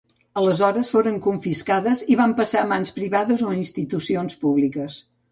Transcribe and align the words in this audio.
Aleshores, 0.41 0.87
foren 0.93 1.17
confiscades 1.25 2.01
i 2.13 2.17
van 2.21 2.33
passar 2.39 2.61
a 2.63 2.69
mans 2.71 2.91
privades 2.95 3.43
o 3.49 3.53
institucions 3.57 4.39
públiques. 4.45 4.97